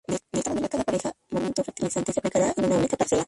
De 0.07 0.15
esta 0.39 0.49
manera 0.49 0.67
cada 0.67 0.83
pareja 0.83 1.11
momento-fertilizante 1.29 2.11
se 2.11 2.19
aplicará 2.21 2.51
en 2.57 2.65
una 2.65 2.77
única 2.77 2.97
parcela. 2.97 3.19